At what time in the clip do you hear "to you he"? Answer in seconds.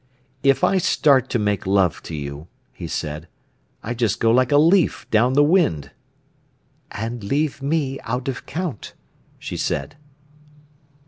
2.09-2.87